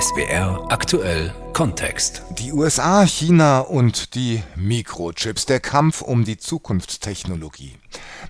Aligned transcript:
SBR 0.00 0.66
aktuell 0.70 1.34
Kontext. 1.52 2.22
Die 2.38 2.52
USA, 2.52 3.06
China 3.06 3.60
und 3.60 4.14
die 4.14 4.42
Mikrochips. 4.56 5.46
Der 5.46 5.60
Kampf 5.60 6.00
um 6.00 6.24
die 6.24 6.38
Zukunftstechnologie. 6.38 7.76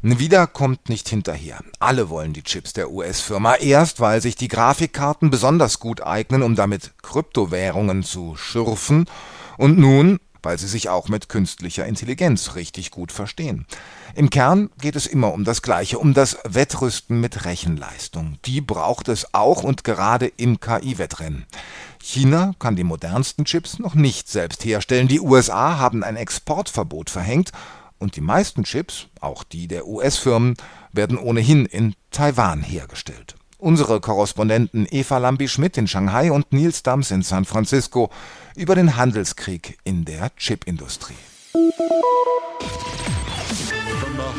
Nvidia 0.03 0.47
kommt 0.47 0.89
nicht 0.89 1.09
hinterher. 1.09 1.61
Alle 1.79 2.11
wollen 2.11 2.33
die 2.33 2.43
Chips 2.43 2.73
der 2.73 2.91
US-Firma. 2.91 3.55
Erst, 3.57 4.01
weil 4.01 4.21
sich 4.21 4.37
die 4.37 4.49
Grafikkarten 4.49 5.31
besonders 5.31 5.79
gut 5.81 6.03
eignen, 6.03 6.43
um 6.43 6.57
damit 6.57 6.93
Kryptowährungen 7.03 8.03
zu 8.03 8.37
schürfen. 8.37 9.07
Und 9.59 9.79
nun, 9.79 10.19
weil 10.43 10.59
sie 10.59 10.67
sich 10.67 10.89
auch 10.89 11.09
mit 11.09 11.29
künstlicher 11.29 11.87
Intelligenz 11.87 12.55
richtig 12.55 12.91
gut 12.91 13.13
verstehen. 13.13 13.67
Im 14.15 14.31
Kern 14.31 14.71
geht 14.81 14.97
es 14.97 15.07
immer 15.07 15.33
um 15.33 15.45
das 15.45 15.63
Gleiche, 15.63 15.99
um 15.99 16.15
das 16.15 16.39
Wettrüsten 16.45 17.21
mit 17.21 17.45
Rechenleistung. 17.45 18.39
Die 18.45 18.61
braucht 18.61 19.09
es 19.09 19.35
auch 19.35 19.63
und 19.63 19.85
gerade 19.85 20.27
im 20.27 20.61
KI-Wettrennen. 20.61 21.47
China 22.03 22.55
kann 22.59 22.77
die 22.77 22.85
modernsten 22.85 23.45
Chips 23.45 23.79
noch 23.79 23.95
nicht 23.95 24.29
selbst 24.29 24.65
herstellen. 24.65 25.09
Die 25.09 25.21
USA 25.21 25.79
haben 25.79 26.03
ein 26.03 26.17
Exportverbot 26.17 27.11
verhängt 27.11 27.53
und 27.99 28.17
die 28.17 28.23
meisten 28.23 28.65
Chips, 28.65 29.07
auch 29.21 29.45
die 29.45 29.69
der 29.69 29.87
US-Firmen, 29.87 30.55
werden 30.93 31.19
ohnehin 31.19 31.67
in 31.67 31.95
Taiwan 32.11 32.63
hergestellt. 32.63 33.37
Unsere 33.61 34.01
Korrespondenten 34.01 34.87
Eva 34.91 35.19
Lambi-Schmidt 35.19 35.77
in 35.77 35.87
Shanghai 35.87 36.33
und 36.33 36.51
Nils 36.51 36.83
Dams 36.83 37.11
in 37.11 37.21
San 37.21 37.45
Francisco 37.45 38.09
über 38.57 38.75
den 38.75 38.97
Handelskrieg 38.97 39.79
in 39.85 40.07
der 40.07 40.31
Chipindustrie. 40.37 41.13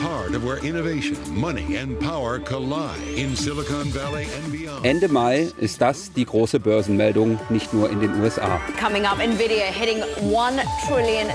Heart 0.01 0.33
of 0.35 0.43
where 0.43 0.57
innovation, 0.65 1.15
money 1.29 1.77
and 1.77 1.99
power 1.99 2.39
collide 2.39 2.99
in 3.15 3.35
Silicon 3.35 3.85
Valley 3.93 4.25
and 4.35 4.51
beyond. 4.51 4.83
Ende 4.83 5.07
Mai 5.07 5.47
ist 5.59 5.79
das 5.79 6.11
die 6.13 6.25
große 6.25 6.59
Börsenmeldung, 6.59 7.39
nicht 7.49 7.71
nur 7.71 7.87
in 7.91 7.99
den 7.99 8.19
USA. 8.19 8.59
Coming 8.79 9.05
up, 9.05 9.19
Nvidia 9.19 9.65
hitting 9.65 10.01
$1 10.31 10.59
trillion. 10.87 11.27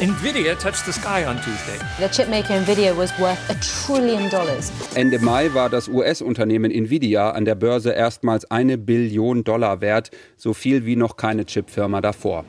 Nvidia 0.00 0.54
touched 0.54 0.84
the 0.84 0.92
sky 0.92 1.24
on 1.24 1.36
Tuesday. 1.36 1.78
The 1.98 2.08
chipmaker 2.08 2.62
Nvidia 2.62 2.94
was 2.94 3.10
worth 3.18 3.38
a 3.48 3.54
trillion 3.86 4.28
dollars. 4.28 4.70
Ende 4.94 5.18
Mai 5.20 5.54
war 5.54 5.70
das 5.70 5.88
US-Unternehmen 5.88 6.70
Nvidia 6.70 7.30
an 7.30 7.46
der 7.46 7.54
Börse 7.54 7.92
erstmals 7.92 8.50
eine 8.50 8.76
Billion 8.76 9.44
Dollar 9.44 9.80
wert, 9.80 10.10
so 10.36 10.52
viel 10.52 10.84
wie 10.84 10.96
noch 10.96 11.16
keine 11.16 11.46
Chipfirma 11.46 12.02
davor. 12.02 12.44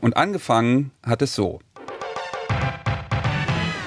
Und 0.00 0.16
angefangen 0.16 0.92
hat 1.04 1.22
es 1.22 1.34
so. 1.34 1.58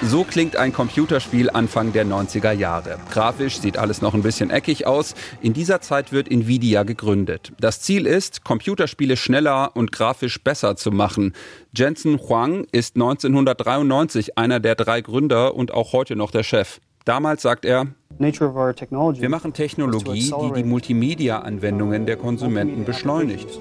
So 0.04 0.24
klingt 0.24 0.56
ein 0.56 0.72
Computerspiel 0.72 1.48
Anfang 1.48 1.92
der 1.92 2.04
90er 2.04 2.50
Jahre. 2.50 2.98
Grafisch 3.12 3.60
sieht 3.60 3.78
alles 3.78 4.02
noch 4.02 4.14
ein 4.14 4.22
bisschen 4.22 4.50
eckig 4.50 4.84
aus. 4.84 5.14
In 5.40 5.52
dieser 5.52 5.80
Zeit 5.80 6.10
wird 6.10 6.28
Nvidia 6.28 6.82
gegründet. 6.82 7.52
Das 7.60 7.80
Ziel 7.80 8.06
ist, 8.06 8.42
Computerspiele 8.42 9.16
schneller 9.16 9.70
und 9.74 9.92
grafisch 9.92 10.42
besser 10.42 10.74
zu 10.74 10.90
machen. 10.90 11.34
Jensen 11.72 12.18
Huang 12.18 12.66
ist 12.72 12.96
1993 12.96 14.36
einer 14.36 14.58
der 14.58 14.74
drei 14.74 15.02
Gründer 15.02 15.54
und 15.54 15.72
auch 15.72 15.92
heute 15.92 16.16
noch 16.16 16.32
der 16.32 16.42
Chef. 16.42 16.80
Damals 17.04 17.42
sagt 17.42 17.64
er, 17.64 17.86
wir 18.18 19.28
machen 19.28 19.52
Technologie, 19.52 20.32
die 20.42 20.52
die 20.52 20.64
Multimedia-Anwendungen 20.64 22.06
der 22.06 22.16
Konsumenten 22.16 22.84
beschleunigt. 22.84 23.60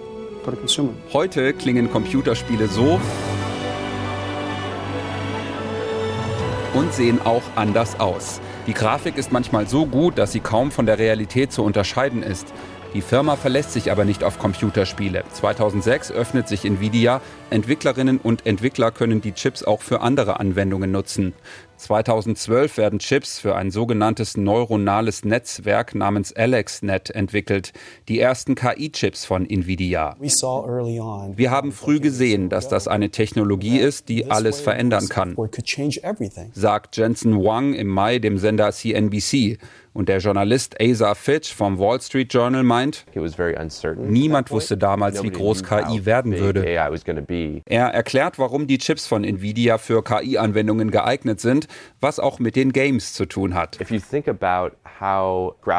Heute 1.14 1.54
klingen 1.54 1.92
Computerspiele 1.92 2.68
so, 2.68 3.00
und 6.74 6.94
sehen 6.94 7.20
auch 7.24 7.44
anders 7.56 8.00
aus. 8.00 8.42
Die 8.68 8.74
Grafik 8.74 9.18
ist 9.18 9.32
manchmal 9.32 9.68
so 9.68 9.86
gut, 9.86 10.18
dass 10.18 10.32
sie 10.32 10.40
kaum 10.40 10.72
von 10.72 10.86
der 10.86 11.00
Realität 11.00 11.52
zu 11.52 11.64
unterscheiden 11.64 12.24
ist. 12.24 12.54
Die 12.94 13.02
Firma 13.02 13.38
verlässt 13.38 13.72
sich 13.72 13.90
aber 13.90 14.04
nicht 14.04 14.22
auf 14.22 14.38
Computerspiele. 14.38 15.24
2006 15.32 16.12
öffnet 16.12 16.50
sich 16.50 16.66
Nvidia. 16.66 17.22
Entwicklerinnen 17.50 18.18
und 18.18 18.46
Entwickler 18.46 18.92
können 18.92 19.22
die 19.22 19.32
Chips 19.32 19.64
auch 19.64 19.82
für 19.82 20.02
andere 20.02 20.42
Anwendungen 20.42 20.92
nutzen. 20.92 21.34
2012 21.82 22.78
werden 22.78 23.00
Chips 23.00 23.40
für 23.40 23.56
ein 23.56 23.72
sogenanntes 23.72 24.38
neuronales 24.38 25.26
Netzwerk 25.26 25.96
namens 25.96 26.32
AlexNet 26.36 27.10
entwickelt, 27.10 27.74
die 28.08 28.20
ersten 28.20 28.56
KI-Chips 28.56 29.26
von 29.26 29.50
Nvidia. 29.50 30.16
Wir 30.20 31.52
haben 31.52 31.72
früh 31.72 32.00
gesehen, 32.00 32.50
dass 32.50 32.68
das 32.68 32.88
eine 32.88 33.10
Technologie 33.10 33.80
ist, 33.80 34.10
die 34.10 34.30
alles 34.30 34.62
verändern 34.62 35.10
kann, 35.10 35.36
sagt 36.54 36.98
Jensen 36.98 37.44
Wang 37.44 37.74
im 37.74 37.88
Mai 37.88 38.20
dem 38.20 38.38
Sender 38.38 38.72
CNBC. 38.72 39.58
Und 39.94 40.08
der 40.08 40.20
Journalist 40.20 40.80
Asa 40.80 41.16
Fitch 41.16 41.54
vom 41.54 41.78
Wall 41.78 42.00
Street 42.00 42.34
Journal 42.34 42.64
meint, 42.64 43.06
niemand 43.98 44.50
wusste 44.50 44.78
damals, 44.78 45.22
wie 45.22 45.30
groß 45.30 45.64
KI 45.66 46.06
werden 46.06 46.40
würde. 46.40 46.64
Er 47.66 47.88
erklärt, 47.88 48.40
warum 48.40 48.68
die 48.68 48.78
Chips 48.78 49.06
von 49.06 49.26
Nvidia 49.26 49.78
für 49.78 50.02
KI-Anwendungen 50.02 50.92
geeignet 50.92 51.42
sind, 51.42 51.68
was 52.00 52.20
auch 52.20 52.40
mit 52.40 52.56
den 52.56 52.72
Games 52.74 53.14
zu 53.14 53.26
tun 53.26 53.54
hat. 53.54 53.78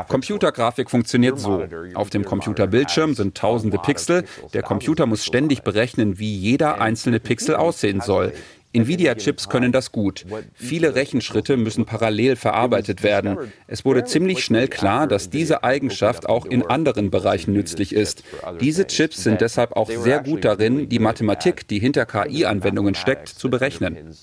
Computergrafik 0.09 0.91
funktioniert 0.91 1.39
so. 1.39 1.67
Auf 1.95 2.11
dem 2.11 2.25
Computerbildschirm 2.25 3.15
sind 3.15 3.37
tausende 3.37 3.79
Pixel. 3.79 4.25
Der 4.53 4.63
Computer 4.63 5.07
muss 5.07 5.25
ständig 5.25 5.63
berechnen, 5.63 6.19
wie 6.19 6.37
jeder 6.37 6.81
einzelne 6.81 7.21
Pixel 7.21 7.57
aussehen 7.57 8.01
soll. 8.01 8.33
Nvidia-Chips 8.73 9.49
können 9.49 9.73
das 9.73 9.93
gut. 9.93 10.25
Viele 10.55 10.95
Rechenschritte 10.95 11.57
müssen 11.57 11.85
parallel 11.85 12.37
verarbeitet 12.37 13.03
werden. 13.03 13.37
Es 13.67 13.85
wurde 13.85 14.05
ziemlich 14.05 14.45
schnell 14.45 14.69
klar, 14.69 15.07
dass 15.07 15.31
diese 15.31 15.65
Eigenschaft 15.65 16.29
auch 16.29 16.47
in 16.47 16.63
anderen 16.63 17.11
Bereichen 17.11 17.53
nützlich 17.53 17.95
ist. 17.95 18.25
Diese 18.61 18.87
Chips 18.87 19.23
sind 19.23 19.41
deshalb 19.41 19.73
auch 19.73 19.91
sehr 19.91 20.23
gut 20.23 20.45
darin, 20.45 20.89
die 20.89 20.99
Mathematik, 20.99 21.69
die 21.69 21.79
hinter 21.79 22.07
KI-Anwendungen 22.07 22.95
steckt, 22.95 23.29
zu 23.29 23.51
berechnen. 23.51 24.15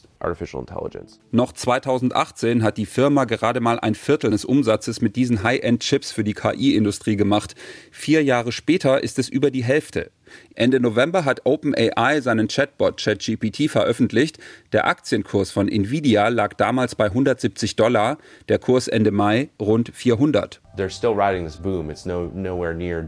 Noch 1.32 1.54
2018 1.54 2.64
hat 2.64 2.78
die 2.78 2.86
Firma 2.86 3.26
gerade 3.26 3.62
mal 3.62 3.80
ein 3.80 3.96
Viertel 3.96 4.32
des 4.32 4.46
Umsatzes 4.46 5.02
mit 5.02 5.16
diesen 5.16 5.44
High-End-Chips 5.44 6.12
für 6.12 6.24
die 6.24 6.34
KI-Industrie 6.34 7.16
gemacht. 7.16 7.56
Vier 7.92 8.24
Jahre 8.24 8.52
später 8.52 9.02
ist 9.02 9.20
es 9.20 9.30
über 9.30 9.52
die 9.52 9.64
Hälfte. 9.64 10.12
Ende 10.56 10.80
November 10.80 11.26
hat 11.26 11.42
OpenAI 11.46 12.22
seinen 12.22 12.48
Chatbot 12.48 13.02
ChatGPT 13.02 13.70
veröffentlicht. 13.70 14.38
Der 14.72 14.88
Aktienkurs 14.88 15.52
von 15.52 15.68
Nvidia 15.68 16.28
lag 16.28 16.54
damals 16.54 16.96
bei 16.96 17.06
170 17.06 17.76
Dollar, 17.76 18.18
der 18.48 18.60
Kurs 18.60 18.88
Ende 18.88 19.12
Mai 19.12 19.50
rund 19.60 19.92
400. 19.94 20.62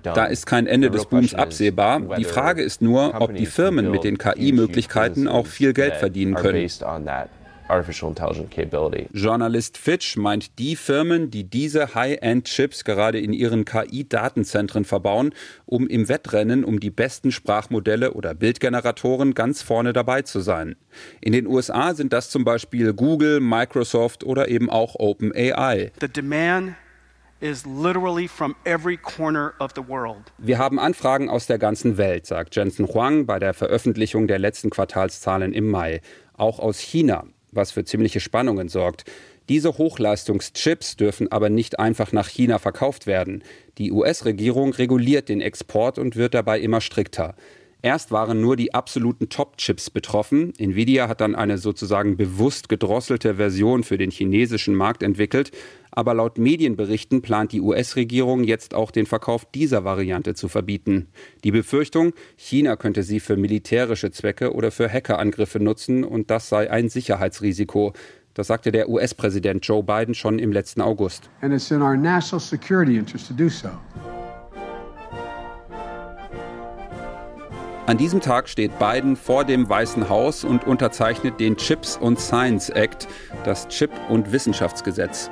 Da 0.04 0.26
ist 0.26 0.46
kein 0.46 0.68
Ende 0.68 0.92
des 0.92 1.06
Booms 1.06 1.34
absehbar. 1.34 2.02
Die 2.18 2.24
Frage 2.26 2.62
ist 2.62 2.82
nur, 2.82 3.22
ob 3.22 3.36
die 3.36 3.46
Firmen 3.46 3.92
mit 3.92 4.04
den 4.04 4.18
KI-Möglichkeiten 4.18 5.28
auch 5.28 5.48
viel 5.48 5.74
Geld 5.74 5.96
verdienen 5.96 6.36
können. 6.36 6.68
Journalist 9.14 9.78
Fitch 9.78 10.18
meint 10.18 10.60
die 10.60 10.76
Firmen, 10.76 11.32
die 11.32 11.46
diese 11.46 11.96
High-End-Chips 11.96 12.84
gerade 12.84 13.20
in 13.20 13.32
ihren 13.32 13.64
KI-Datenzentren 13.64 14.84
verbauen, 14.84 15.34
um 15.66 15.88
im 15.88 16.10
Wettrennen 16.10 16.66
um 16.66 16.82
die 16.82 16.90
besten 16.90 17.32
Sprachmodelle 17.32 18.14
oder 18.14 18.34
Bildgeneratoren 18.34 19.34
ganz 19.34 19.62
vorne 19.62 19.94
dabei 19.94 20.22
zu 20.22 20.42
sein. 20.42 20.76
In 21.22 21.32
den 21.32 21.48
USA 21.48 21.94
sind 21.94 22.12
das 22.12 22.30
zum 22.30 22.44
Beispiel 22.44 22.94
Google, 22.94 23.40
Microsoft 23.40 24.26
oder 24.26 24.50
eben 24.50 24.70
auch 24.70 24.96
OpenAI. 24.96 25.92
Wir 30.38 30.58
haben 30.58 30.78
Anfragen 30.78 31.30
aus 31.30 31.48
der 31.48 31.58
ganzen 31.58 31.98
Welt, 31.98 32.28
sagt 32.28 32.56
Jensen 32.56 32.88
Huang 32.88 33.26
bei 33.26 33.40
der 33.40 33.54
Veröffentlichung 33.54 34.28
der 34.28 34.40
letzten 34.40 34.70
Quartalszahlen 34.70 35.54
im 35.54 35.70
Mai. 35.70 36.02
Auch 36.34 36.60
aus 36.60 36.80
China 36.80 37.26
was 37.52 37.72
für 37.72 37.86
ziemliche 37.86 38.20
Spannungen 38.20 38.70
sorgt. 38.70 39.06
Diese 39.50 39.78
Hochleistungschips 39.78 40.96
dürfen 40.96 41.32
aber 41.32 41.50
nicht 41.50 41.80
einfach 41.80 42.12
nach 42.12 42.28
China 42.28 42.60
verkauft 42.60 43.08
werden. 43.08 43.44
Die 43.78 43.92
US-Regierung 43.92 44.74
reguliert 44.74 45.30
den 45.30 45.42
Export 45.42 45.98
und 45.98 46.16
wird 46.16 46.34
dabei 46.34 46.60
immer 46.60 46.82
strikter. 46.82 47.36
Erst 47.84 48.12
waren 48.12 48.42
nur 48.42 48.56
die 48.56 48.76
absoluten 48.76 49.30
Top-Chips 49.30 49.90
betroffen. 49.90 50.54
Nvidia 50.60 51.08
hat 51.08 51.20
dann 51.20 51.34
eine 51.34 51.58
sozusagen 51.58 52.16
bewusst 52.16 52.70
gedrosselte 52.70 53.36
Version 53.36 53.84
für 53.84 53.98
den 53.98 54.12
chinesischen 54.12 54.76
Markt 54.76 55.02
entwickelt. 55.02 55.52
Aber 55.92 56.14
laut 56.14 56.38
Medienberichten 56.38 57.22
plant 57.22 57.52
die 57.52 57.62
US-Regierung 57.62 58.44
jetzt 58.44 58.74
auch 58.74 58.92
den 58.92 59.06
Verkauf 59.06 59.46
dieser 59.46 59.84
Variante 59.84 60.34
zu 60.34 60.48
verbieten. 60.48 61.08
Die 61.44 61.52
Befürchtung, 61.52 62.14
China 62.38 62.78
könnte 62.78 63.04
sie 63.04 63.20
für 63.20 63.36
militärische 63.36 64.12
Zwecke 64.12 64.54
oder 64.54 64.72
für 64.72 64.90
Hackerangriffe 64.90 65.60
nutzen 65.60 66.04
und 66.04 66.32
das 66.32 66.48
sei 66.50 66.72
ein 66.72 66.90
Sicherheitsrisiko. 66.90 67.94
Das 68.34 68.48
sagte 68.48 68.72
der 68.72 68.88
US-Präsident 68.88 69.66
Joe 69.66 69.84
Biden 69.84 70.16
schon 70.16 70.40
im 70.40 70.54
letzten 70.54 70.80
August. 70.80 71.30
And 71.42 71.54
it's 71.54 71.70
in 71.70 71.82
our 71.82 71.98
national 71.98 72.40
security 72.40 72.98
interest 72.98 73.28
to 73.28 73.34
do 73.34 73.50
so. 73.50 73.70
An 77.92 77.98
diesem 77.98 78.22
Tag 78.22 78.48
steht 78.48 78.80
Biden 78.80 79.18
vor 79.18 79.44
dem 79.44 79.68
Weißen 79.68 80.08
Haus 80.08 80.46
und 80.46 80.66
unterzeichnet 80.66 81.42
den 81.42 81.58
Chips 81.58 81.98
und 81.98 82.22
Science 82.22 82.70
Act, 82.70 83.06
das 83.44 83.68
Chip- 83.68 83.92
und 84.08 84.32
Wissenschaftsgesetz. 84.32 85.30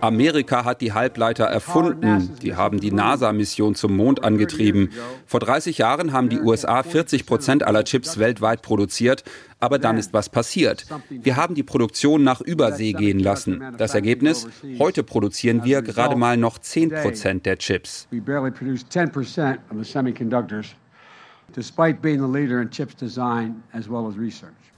Amerika 0.00 0.64
hat 0.64 0.80
die 0.80 0.92
Halbleiter 0.92 1.44
erfunden. 1.44 2.34
Die 2.42 2.56
haben 2.56 2.80
die 2.80 2.90
NASA-Mission 2.90 3.76
zum 3.76 3.96
Mond 3.96 4.24
angetrieben. 4.24 4.90
Vor 5.24 5.38
30 5.38 5.78
Jahren 5.78 6.12
haben 6.12 6.30
die 6.30 6.40
USA 6.40 6.82
40 6.82 7.26
Prozent 7.26 7.62
aller 7.62 7.84
Chips 7.84 8.18
weltweit 8.18 8.62
produziert. 8.62 9.22
Aber 9.60 9.78
dann 9.78 9.98
ist 9.98 10.12
was 10.12 10.28
passiert. 10.28 10.86
Wir 11.10 11.36
haben 11.36 11.54
die 11.54 11.64
Produktion 11.64 12.22
nach 12.22 12.40
Übersee 12.40 12.92
gehen 12.92 13.18
lassen. 13.18 13.62
Das 13.76 13.94
Ergebnis? 13.94 14.48
Heute 14.78 15.02
produzieren 15.02 15.64
wir 15.64 15.82
gerade 15.82 16.16
mal 16.16 16.36
noch 16.36 16.58
10 16.58 16.90
Prozent 16.90 17.46
der 17.46 17.58
Chips. 17.58 18.08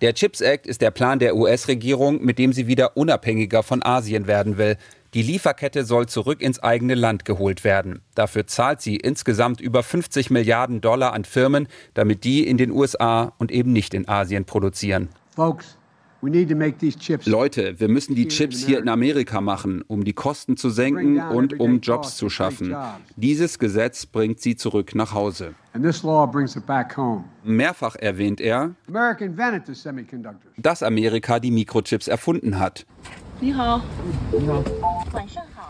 Der 0.01 0.15
Chips 0.15 0.41
Act 0.41 0.67
ist 0.67 0.81
der 0.81 0.91
Plan 0.91 1.19
der 1.19 1.37
US-Regierung, 1.37 2.25
mit 2.25 2.39
dem 2.39 2.53
sie 2.53 2.67
wieder 2.67 2.97
unabhängiger 2.97 3.63
von 3.63 3.83
Asien 3.83 4.27
werden 4.27 4.57
will. 4.57 4.77
Die 5.13 5.23
Lieferkette 5.23 5.85
soll 5.85 6.07
zurück 6.07 6.41
ins 6.41 6.63
eigene 6.63 6.95
Land 6.95 7.25
geholt 7.25 7.65
werden. 7.65 8.01
Dafür 8.15 8.47
zahlt 8.47 8.81
sie 8.81 8.97
insgesamt 8.97 9.61
über 9.61 9.83
50 9.83 10.31
Milliarden 10.31 10.81
Dollar 10.81 11.13
an 11.13 11.25
Firmen, 11.25 11.67
damit 11.95 12.23
die 12.25 12.47
in 12.47 12.57
den 12.57 12.71
USA 12.71 13.33
und 13.39 13.51
eben 13.51 13.73
nicht 13.73 13.93
in 13.93 14.09
Asien 14.09 14.45
produzieren. 14.45 15.09
Leute, 16.23 17.81
wir 17.81 17.89
müssen 17.89 18.15
die 18.15 18.29
Chips 18.29 18.65
hier 18.65 18.79
in 18.79 18.89
Amerika 18.89 19.41
machen, 19.41 19.83
um 19.87 20.05
die 20.05 20.13
Kosten 20.13 20.57
zu 20.57 20.69
senken 20.69 21.19
und 21.19 21.59
um 21.59 21.81
Jobs 21.81 22.17
zu 22.17 22.29
schaffen. 22.29 22.77
Dieses 23.17 23.59
Gesetz 23.59 24.05
bringt 24.05 24.41
sie 24.41 24.55
zurück 24.57 24.95
nach 24.95 25.15
Hause. 25.15 25.55
Mehrfach 27.45 27.97
erwähnt 27.97 28.41
er, 28.41 28.75
dass 30.57 30.83
Amerika 30.83 31.41
die 31.41 31.51
Mikrochips 31.51 32.09
erfunden 32.09 32.59
hat. 32.59 32.85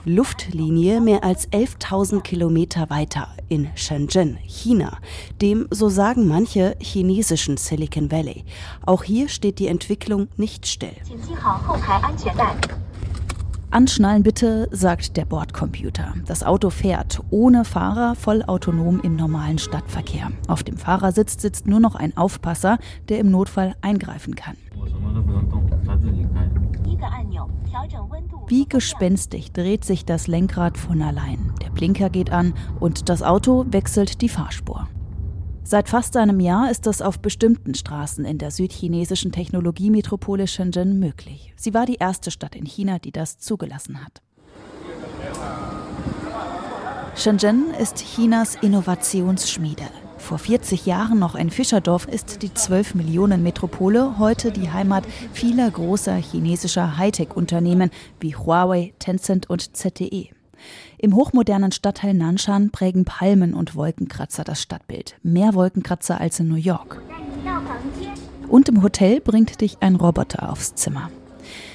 Luftlinie 0.04 1.00
mehr 1.00 1.24
als 1.24 1.48
11.000 1.50 2.22
Kilometer 2.22 2.88
weiter 2.88 3.28
in 3.48 3.68
Shenzhen, 3.74 4.38
China, 4.46 4.98
dem, 5.42 5.66
so 5.70 5.88
sagen 5.88 6.26
manche, 6.26 6.76
chinesischen 6.80 7.56
Silicon 7.56 8.10
Valley. 8.10 8.44
Auch 8.86 9.02
hier 9.04 9.28
steht 9.28 9.58
die 9.58 9.66
Entwicklung 9.66 10.28
nicht 10.36 10.66
still. 10.66 10.94
Anschnallen 13.72 14.24
bitte, 14.24 14.68
sagt 14.72 15.16
der 15.16 15.26
Bordcomputer. 15.26 16.14
Das 16.26 16.42
Auto 16.42 16.70
fährt 16.70 17.20
ohne 17.30 17.64
Fahrer 17.64 18.16
vollautonom 18.16 19.00
im 19.02 19.14
normalen 19.14 19.58
Stadtverkehr. 19.58 20.32
Auf 20.48 20.64
dem 20.64 20.76
Fahrersitz 20.76 21.40
sitzt 21.40 21.68
nur 21.68 21.78
noch 21.78 21.94
ein 21.94 22.16
Aufpasser, 22.16 22.78
der 23.08 23.20
im 23.20 23.30
Notfall 23.30 23.76
eingreifen 23.80 24.34
kann. 24.34 24.56
Wie 28.50 28.68
gespenstig 28.68 29.52
dreht 29.52 29.84
sich 29.84 30.04
das 30.04 30.26
Lenkrad 30.26 30.76
von 30.76 31.02
allein. 31.02 31.54
Der 31.62 31.70
Blinker 31.70 32.10
geht 32.10 32.30
an 32.30 32.52
und 32.80 33.08
das 33.08 33.22
Auto 33.22 33.64
wechselt 33.70 34.22
die 34.22 34.28
Fahrspur. 34.28 34.88
Seit 35.62 35.88
fast 35.88 36.16
einem 36.16 36.40
Jahr 36.40 36.68
ist 36.68 36.88
das 36.88 37.00
auf 37.00 37.20
bestimmten 37.20 37.76
Straßen 37.76 38.24
in 38.24 38.38
der 38.38 38.50
südchinesischen 38.50 39.30
Technologiemetropole 39.30 40.48
Shenzhen 40.48 40.98
möglich. 40.98 41.54
Sie 41.54 41.74
war 41.74 41.86
die 41.86 41.98
erste 42.00 42.32
Stadt 42.32 42.56
in 42.56 42.66
China, 42.66 42.98
die 42.98 43.12
das 43.12 43.38
zugelassen 43.38 44.04
hat. 44.04 44.20
Shenzhen 47.14 47.66
ist 47.78 47.98
Chinas 47.98 48.56
Innovationsschmiede. 48.56 49.86
Vor 50.20 50.38
40 50.38 50.86
Jahren 50.86 51.18
noch 51.18 51.34
ein 51.34 51.50
Fischerdorf 51.50 52.06
ist 52.06 52.42
die 52.42 52.54
12 52.54 52.94
Millionen 52.94 53.42
Metropole 53.42 54.18
heute 54.18 54.52
die 54.52 54.70
Heimat 54.70 55.04
vieler 55.32 55.68
großer 55.68 56.14
chinesischer 56.14 56.98
Hightech-Unternehmen 56.98 57.90
wie 58.20 58.36
Huawei, 58.36 58.92
Tencent 59.00 59.50
und 59.50 59.76
ZTE. 59.76 60.28
Im 60.98 61.16
hochmodernen 61.16 61.72
Stadtteil 61.72 62.14
Nanshan 62.14 62.70
prägen 62.70 63.04
Palmen 63.04 63.54
und 63.54 63.74
Wolkenkratzer 63.74 64.44
das 64.44 64.62
Stadtbild. 64.62 65.16
Mehr 65.24 65.54
Wolkenkratzer 65.54 66.20
als 66.20 66.38
in 66.38 66.48
New 66.48 66.54
York. 66.54 67.02
Und 68.46 68.68
im 68.68 68.82
Hotel 68.82 69.20
bringt 69.20 69.60
dich 69.60 69.78
ein 69.80 69.96
Roboter 69.96 70.50
aufs 70.52 70.74
Zimmer. 70.74 71.10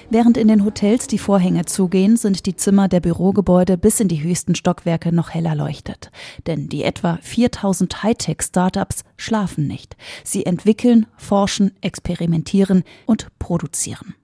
Während 0.10 0.38
in 0.38 0.48
den 0.48 0.64
Hotels 0.64 1.08
die 1.08 1.18
Vorhänge 1.18 1.66
zugehen, 1.66 2.16
sind 2.16 2.46
die 2.46 2.56
Zimmer 2.56 2.88
der 2.88 3.00
Bürogebäude 3.00 3.78
bis 3.78 4.00
in 4.00 4.08
die 4.08 4.22
höchsten 4.22 4.54
Stockwerke 4.56 5.14
noch 5.14 5.32
heller 5.32 5.56
leuchtet. 5.56 6.12
Denn 6.46 6.70
die 6.70 6.84
etwa 6.84 7.18
4000 7.22 8.04
Hightech-Startups 8.04 9.04
schlafen 9.18 9.68
nicht. 9.68 9.96
Sie 10.24 10.46
entwickeln, 10.46 11.08
forschen, 11.18 11.72
experimentieren 11.82 12.84
und 13.06 13.28
produzieren. 13.40 14.16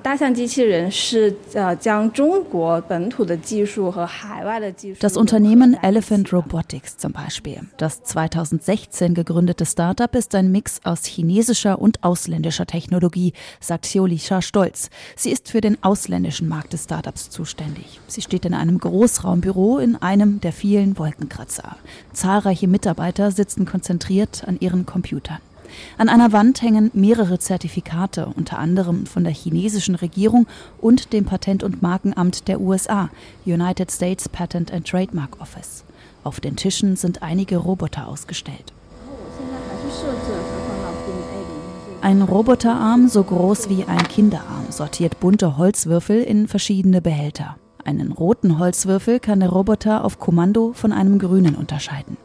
Das 4.99 5.17
Unternehmen 5.17 5.77
Elephant 5.81 6.33
Robotics 6.33 6.97
zum 6.97 7.11
Beispiel. 7.11 7.61
Das 7.77 8.03
2016 8.03 9.13
gegründete 9.13 9.65
Startup 9.65 10.13
ist 10.15 10.35
ein 10.35 10.51
Mix 10.51 10.79
aus 10.83 11.05
chinesischer 11.05 11.79
und 11.79 12.03
ausländischer 12.03 12.65
Technologie, 12.65 13.33
sagt 13.59 13.85
Xiulisha 13.85 14.41
stolz. 14.41 14.89
Sie 15.15 15.31
ist 15.31 15.49
für 15.49 15.61
den 15.61 15.70
ausländischen 15.81 16.47
Markt 16.47 16.73
des 16.73 16.85
Startups 16.85 17.29
zuständig. 17.29 17.99
Sie 18.07 18.21
steht 18.21 18.45
in 18.45 18.53
einem 18.53 18.77
Großraumbüro 18.77 19.79
in 19.79 19.95
einem 19.95 20.41
der 20.41 20.53
vielen 20.53 20.97
Wolkenkratzer. 20.97 21.75
Zahlreiche 22.13 22.67
Mitarbeiter 22.67 23.31
sitzen 23.31 23.65
konzentriert 23.65 24.43
an 24.47 24.57
ihren 24.59 24.85
Computern. 24.85 25.39
An 25.97 26.09
einer 26.09 26.31
Wand 26.31 26.61
hängen 26.61 26.91
mehrere 26.93 27.39
Zertifikate, 27.39 28.25
unter 28.25 28.59
anderem 28.59 29.05
von 29.05 29.23
der 29.23 29.33
chinesischen 29.33 29.95
Regierung 29.95 30.47
und 30.79 31.13
dem 31.13 31.25
Patent- 31.25 31.63
und 31.63 31.81
Markenamt 31.81 32.47
der 32.47 32.59
USA, 32.59 33.09
United 33.45 33.91
States 33.91 34.27
Patent 34.27 34.71
and 34.73 34.87
Trademark 34.87 35.39
Office. 35.39 35.83
Auf 36.23 36.39
den 36.39 36.55
Tischen 36.55 36.95
sind 36.95 37.23
einige 37.23 37.57
Roboter 37.57 38.07
ausgestellt. 38.07 38.73
Ein 42.01 42.23
Roboterarm 42.23 43.07
so 43.07 43.23
groß 43.23 43.69
wie 43.69 43.83
ein 43.83 44.07
Kinderarm 44.07 44.71
sortiert 44.71 45.19
bunte 45.19 45.57
Holzwürfel 45.57 46.23
in 46.23 46.47
verschiedene 46.47 46.99
Behälter. 46.99 47.57
Einen 47.85 48.11
roten 48.11 48.57
Holzwürfel 48.57 49.19
kann 49.19 49.39
der 49.39 49.49
Roboter 49.49 50.03
auf 50.03 50.17
Kommando 50.17 50.73
von 50.73 50.93
einem 50.93 51.19
grünen 51.19 51.55
unterscheiden. 51.55 52.17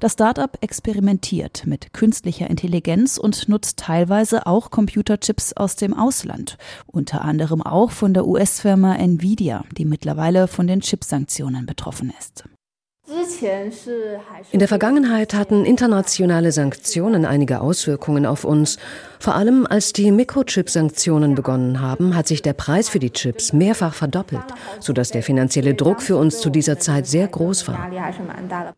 Das 0.00 0.14
Startup 0.14 0.50
experimentiert 0.60 1.62
mit 1.66 1.92
künstlicher 1.92 2.50
Intelligenz 2.50 3.16
und 3.16 3.48
nutzt 3.48 3.78
teilweise 3.78 4.48
auch 4.48 4.70
Computerchips 4.70 5.52
aus 5.52 5.76
dem 5.76 5.94
Ausland, 5.94 6.58
unter 6.86 7.22
anderem 7.22 7.62
auch 7.62 7.92
von 7.92 8.14
der 8.14 8.26
US-Firma 8.26 8.96
Nvidia, 8.96 9.64
die 9.78 9.84
mittlerweile 9.84 10.48
von 10.48 10.66
den 10.66 10.80
Chipsanktionen 10.80 11.64
betroffen 11.66 12.12
ist. 12.18 12.44
In 14.52 14.58
der 14.58 14.68
Vergangenheit 14.68 15.34
hatten 15.34 15.64
internationale 15.64 16.52
Sanktionen 16.52 17.24
einige 17.24 17.60
Auswirkungen 17.60 18.26
auf 18.26 18.44
uns. 18.44 18.78
Vor 19.18 19.36
allem 19.36 19.66
als 19.66 19.92
die 19.92 20.10
Mikrochip-Sanktionen 20.10 21.36
begonnen 21.36 21.80
haben, 21.80 22.16
hat 22.16 22.26
sich 22.26 22.42
der 22.42 22.54
Preis 22.54 22.88
für 22.88 22.98
die 22.98 23.10
Chips 23.10 23.52
mehrfach 23.52 23.94
verdoppelt, 23.94 24.42
sodass 24.80 25.10
der 25.10 25.22
finanzielle 25.22 25.74
Druck 25.74 26.02
für 26.02 26.16
uns 26.16 26.40
zu 26.40 26.50
dieser 26.50 26.80
Zeit 26.80 27.06
sehr 27.06 27.28
groß 27.28 27.68
war. 27.68 27.88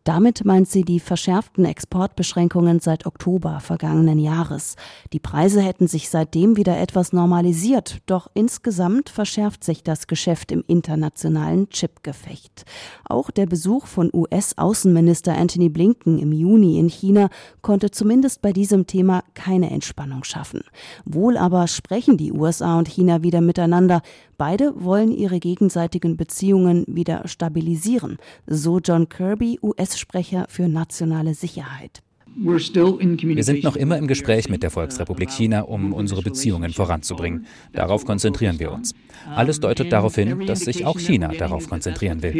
Damit 0.03 0.45
meint 0.45 0.69
sie 0.69 0.83
die 0.83 0.99
verschärften 0.99 1.65
Exportbeschränkungen 1.65 2.79
seit 2.79 3.07
Oktober 3.07 3.59
vergangenen 3.59 4.19
Jahres. 4.19 4.75
Die 5.13 5.19
Preise 5.19 5.61
hätten 5.61 5.87
sich 5.87 6.11
seitdem 6.11 6.57
wieder 6.57 6.77
etwas 6.79 7.11
normalisiert, 7.11 7.97
doch 8.05 8.29
insgesamt 8.35 9.09
verschärft 9.09 9.63
sich 9.63 9.83
das 9.83 10.05
Geschäft 10.05 10.51
im 10.51 10.63
internationalen 10.67 11.69
Chipgefecht. 11.69 12.65
Auch 13.05 13.31
der 13.31 13.47
Besuch 13.47 13.87
von 13.87 14.11
US-Außenminister 14.31 15.35
Anthony 15.35 15.69
Blinken 15.69 16.19
im 16.19 16.31
Juni 16.31 16.79
in 16.79 16.87
China 16.87 17.29
konnte 17.61 17.91
zumindest 17.91 18.41
bei 18.41 18.53
diesem 18.53 18.87
Thema 18.87 19.23
keine 19.33 19.71
Entspannung 19.71 20.23
schaffen. 20.23 20.61
Wohl 21.05 21.37
aber 21.37 21.67
sprechen 21.67 22.17
die 22.17 22.31
USA 22.31 22.77
und 22.77 22.87
China 22.87 23.23
wieder 23.23 23.41
miteinander. 23.41 24.01
Beide 24.37 24.73
wollen 24.83 25.11
ihre 25.11 25.39
gegenseitigen 25.39 26.17
Beziehungen 26.17 26.85
wieder 26.87 27.27
stabilisieren, 27.27 28.17
so 28.47 28.79
John 28.79 29.09
Kirby, 29.09 29.59
US-Sprecher 29.61 30.45
für 30.49 30.67
nationale 30.67 31.33
Sicherheit. 31.33 32.01
Wir 32.37 33.43
sind 33.43 33.63
noch 33.63 33.77
immer 33.77 33.97
im 33.97 34.07
Gespräch 34.07 34.49
mit 34.49 34.61
der 34.61 34.69
Volksrepublik 34.69 35.31
China, 35.31 35.61
um 35.61 35.93
unsere 35.93 36.21
Beziehungen 36.21 36.73
voranzubringen. 36.73 37.45
Darauf 37.71 38.03
konzentrieren 38.05 38.59
wir 38.59 38.73
uns. 38.73 38.93
Alles 39.33 39.61
deutet 39.61 39.91
darauf 39.93 40.15
hin, 40.15 40.45
dass 40.45 40.59
sich 40.59 40.85
auch 40.85 40.99
China 40.99 41.29
darauf 41.29 41.69
konzentrieren 41.69 42.21
will. 42.21 42.33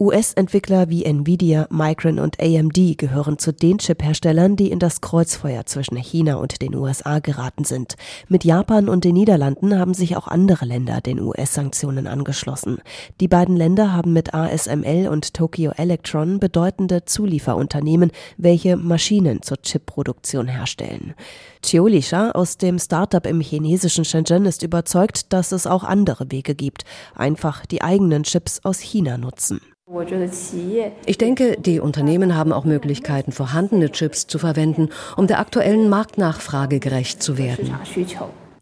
US-Entwickler 0.00 0.88
wie 0.88 1.04
Nvidia, 1.04 1.68
Micron 1.70 2.18
und 2.18 2.40
AMD 2.40 2.98
gehören 2.98 3.38
zu 3.38 3.52
den 3.52 3.78
Chip-Herstellern, 3.78 4.56
die 4.56 4.72
in 4.72 4.80
das 4.80 5.00
Kreuzfeuer 5.00 5.66
zwischen 5.66 5.96
China 5.96 6.34
und 6.34 6.60
den 6.60 6.74
USA 6.74 7.20
geraten 7.20 7.62
sind. 7.62 7.94
Mit 8.28 8.44
Japan 8.44 8.88
und 8.88 9.04
den 9.04 9.14
Niederlanden 9.14 9.78
haben 9.78 9.94
sich 9.94 10.16
auch 10.16 10.26
andere 10.26 10.64
Länder 10.64 11.00
den 11.00 11.20
US-Sanktionen 11.20 12.08
angeschlossen. 12.08 12.78
Die 13.20 13.28
beiden 13.28 13.56
Länder 13.56 13.92
haben 13.92 14.12
mit 14.12 14.34
ASML 14.34 15.06
und 15.08 15.32
Tokyo 15.32 15.70
Electron 15.76 16.40
bedeutende 16.40 17.04
Zulieferunternehmen, 17.04 18.10
welche 18.36 18.76
Maschinen 18.76 19.42
zur 19.42 19.62
Chipproduktion 19.62 20.48
herstellen. 20.48 21.14
Chiu 21.64 21.86
Lisha 21.86 22.32
aus 22.32 22.58
dem 22.58 22.78
Startup 22.78 23.24
im 23.24 23.40
chinesischen 23.40 24.04
Shenzhen 24.04 24.44
ist 24.44 24.62
überzeugt, 24.62 25.32
dass 25.32 25.50
es 25.50 25.66
auch 25.66 25.82
andere 25.82 26.30
Wege 26.30 26.54
gibt. 26.54 26.84
Einfach 27.14 27.64
die 27.64 27.80
eigenen 27.80 28.24
Chips 28.24 28.60
aus 28.64 28.80
China 28.80 29.16
nutzen. 29.16 29.62
Ich 31.06 31.18
denke, 31.18 31.56
die 31.58 31.80
Unternehmen 31.80 32.36
haben 32.36 32.52
auch 32.52 32.66
Möglichkeiten, 32.66 33.32
vorhandene 33.32 33.90
Chips 33.90 34.26
zu 34.26 34.38
verwenden, 34.38 34.90
um 35.16 35.26
der 35.26 35.38
aktuellen 35.38 35.88
Marktnachfrage 35.88 36.80
gerecht 36.80 37.22
zu 37.22 37.38
werden. 37.38 37.74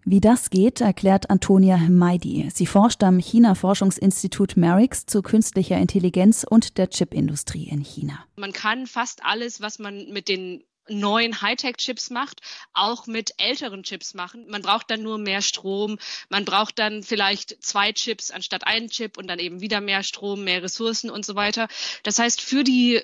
Wie 0.05 0.21
das 0.21 0.51
geht, 0.51 0.81
erklärt 0.81 1.29
Antonia 1.29 1.77
Hmeidi. 1.77 2.51
Sie 2.55 2.67
forscht 2.67 3.03
am 3.03 3.19
China-Forschungsinstitut 3.19 4.57
Merix 4.57 5.07
zu 5.07 5.23
künstlicher 5.23 5.77
Intelligenz 5.77 6.45
und 6.49 6.79
der 6.79 6.89
Chipindustrie 6.89 7.69
in 7.69 7.81
China. 7.81 8.19
Man 8.37 8.53
kann 8.53 8.87
fast 8.87 9.25
alles, 9.25 9.61
was 9.61 9.79
man 9.79 10.07
mit 10.13 10.29
den 10.29 10.63
neuen 10.89 11.41
Hightech-Chips 11.41 12.11
macht, 12.11 12.41
auch 12.73 13.07
mit 13.07 13.35
älteren 13.39 13.83
Chips 13.83 14.15
machen. 14.15 14.47
Man 14.49 14.63
braucht 14.63 14.91
dann 14.91 15.03
nur 15.03 15.19
mehr 15.19 15.43
Strom. 15.43 15.99
Man 16.29 16.45
braucht 16.45 16.79
dann 16.79 17.03
vielleicht 17.03 17.63
zwei 17.65 17.93
Chips 17.93 18.31
anstatt 18.31 18.67
einen 18.67 18.89
Chip 18.89 19.17
und 19.17 19.29
dann 19.29 19.39
eben 19.39 19.61
wieder 19.61 19.81
mehr 19.81 20.03
Strom, 20.03 20.45
mehr 20.45 20.63
Ressourcen 20.63 21.11
und 21.11 21.25
so 21.25 21.35
weiter. 21.35 21.69
Das 22.03 22.19
heißt, 22.19 22.41
für 22.41 22.65
die 22.65 23.01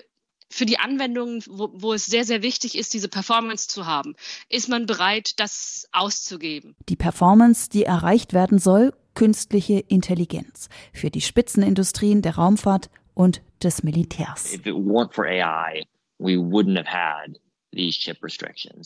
für 0.51 0.65
die 0.65 0.79
Anwendungen, 0.79 1.43
wo, 1.47 1.69
wo 1.73 1.93
es 1.93 2.07
sehr, 2.07 2.23
sehr 2.23 2.41
wichtig 2.41 2.75
ist, 2.75 2.93
diese 2.95 3.07
Performance 3.07 3.67
zu 3.67 3.85
haben, 3.85 4.15
ist 4.49 4.67
man 4.67 4.87
bereit, 4.87 5.39
das 5.39 5.87
auszugeben. 5.91 6.75
Die 6.89 6.95
Performance, 6.95 7.69
die 7.69 7.83
erreicht 7.83 8.33
werden 8.33 8.57
soll, 8.57 8.93
künstliche 9.13 9.79
Intelligenz 9.79 10.69
für 10.91 11.11
die 11.11 11.21
Spitzenindustrien 11.21 12.23
der 12.23 12.35
Raumfahrt 12.35 12.89
und 13.13 13.41
des 13.61 13.83
Militärs. 13.83 14.53
If 14.53 14.65
it 14.65 14.73
weren't 14.73 15.13
for 15.13 15.25
AI, 15.25 15.83
we 16.17 16.35
wouldn't 16.35 16.77
have 16.77 16.89
had 16.89 17.39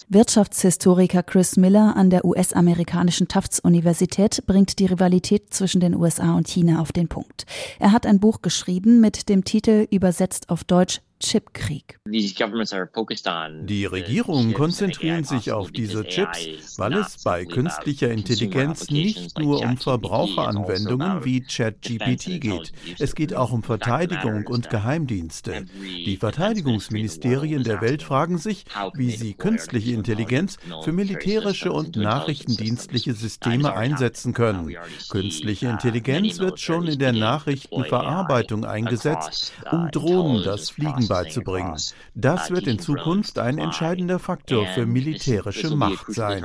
Wirtschaftshistoriker 0.10 1.24
Chris 1.24 1.56
Miller 1.56 1.96
an 1.96 2.10
der 2.10 2.25
US-amerikanischen 2.25 3.28
Tufts-Universität 3.30 4.44
bringt 4.46 4.80
die 4.80 4.88
Rivalität 4.88 5.54
zwischen 5.54 5.80
den 5.80 5.96
USA 5.96 6.36
und 6.36 6.48
China 6.48 6.82
auf 6.82 6.92
den 6.92 7.08
Punkt. 7.08 7.46
Er 7.80 7.94
hat 7.94 8.06
ein 8.06 8.20
Buch 8.20 8.42
geschrieben 8.42 9.00
mit 9.00 9.30
dem 9.30 9.46
Titel 9.46 9.88
übersetzt 9.90 10.50
auf 10.50 10.63
Deutsch 10.66 11.02
Chipkrieg. 11.24 12.00
Die 12.06 13.86
Regierungen 13.86 14.53
konzentrieren 14.53 15.24
sich 15.24 15.51
auf 15.53 15.72
diese 15.72 16.03
Chips, 16.03 16.77
weil 16.77 16.94
es 16.96 17.24
bei 17.24 17.46
künstlicher 17.46 18.12
Intelligenz 18.12 18.89
nicht 18.89 19.39
nur 19.39 19.62
um 19.62 19.77
Verbraucheranwendungen 19.77 21.12
also 21.12 21.25
wie 21.25 21.42
ChatGPT 21.42 22.42
geht. 22.42 22.74
Es 23.00 23.15
geht 23.15 23.34
auch 23.34 23.53
um 23.53 23.63
Verteidigung 23.63 24.48
und 24.48 24.70
Geheimdienste. 24.70 25.65
Die 25.82 26.18
Verteidigungsministerien 26.18 27.63
der 27.63 27.80
Welt 27.80 28.03
fragen 28.03 28.38
sich, 28.38 28.65
wie 28.94 29.12
sie 29.12 29.34
künstliche 29.34 29.94
Intelligenz 29.94 30.58
für 30.84 30.92
militärische 30.92 31.72
und 31.72 31.96
nachrichtendienstliche 31.96 33.13
Systeme 33.13 33.74
einsetzen 33.74 34.34
können. 34.34 34.75
Künstliche 35.10 35.68
uh, 35.68 35.72
Intelligenz 35.72 36.39
wird 36.39 36.60
schon 36.60 36.88
in 36.88 37.00
der 37.00 37.13
Nachrichtenverarbeitung 37.13 38.65
eingesetzt, 38.65 39.53
um 39.72 39.89
Drohnen 39.89 40.44
das 40.44 40.70
Fliegen 40.70 41.08
beizubringen. 41.13 41.77
Das 42.15 42.50
wird 42.51 42.67
in 42.67 42.79
Zukunft 42.79 43.38
ein 43.39 43.58
entscheidender 43.58 44.20
Faktor 44.20 44.65
für 44.67 44.86
militärische 44.86 45.75
Macht 45.75 46.12
sein. 46.13 46.43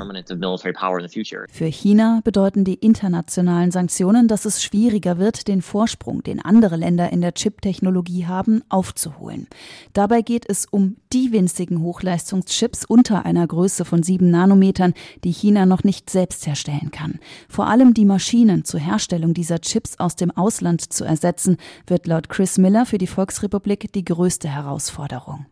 Für 1.50 1.66
China 1.66 2.20
bedeuten 2.24 2.64
die 2.64 2.74
internationalen 2.74 3.70
Sanktionen, 3.70 4.28
dass 4.28 4.44
es 4.44 4.62
schwieriger 4.62 5.18
wird, 5.18 5.48
den 5.48 5.62
Vorsprung, 5.62 6.22
den 6.22 6.44
andere 6.44 6.76
Länder 6.76 7.10
in 7.10 7.20
der 7.20 7.34
Chip-Technologie 7.34 8.26
haben, 8.26 8.62
aufzuholen. 8.68 9.46
Dabei 9.92 10.22
geht 10.22 10.44
es 10.48 10.66
um 10.66 10.96
die 11.12 11.32
winzigen 11.32 11.80
Hochleistungschips 11.82 12.84
unter 12.84 13.24
einer 13.24 13.46
Größe 13.46 13.84
von 13.84 14.02
sieben 14.02 14.30
Nanometern, 14.30 14.94
die 15.24 15.32
China 15.32 15.66
noch 15.66 15.84
nicht 15.84 16.10
selbst 16.10 16.46
herstellen 16.46 16.90
kann. 16.90 17.18
Vor 17.48 17.66
allem 17.66 17.94
die 17.94 18.04
Maschinen 18.04 18.64
zur 18.64 18.80
Herstellung 18.80 19.34
dieser 19.34 19.60
Chips 19.60 19.98
aus 19.98 20.16
dem 20.16 20.30
Ausland 20.30 20.92
zu 20.92 21.04
ersetzen, 21.04 21.56
wird 21.86 22.06
laut 22.06 22.28
Chris 22.28 22.58
Miller 22.58 22.84
für 22.86 22.98
die 22.98 23.06
Volksrepublik 23.06 23.92
die 23.92 24.04
größte 24.04 24.47
Herausforderung. 24.48 25.46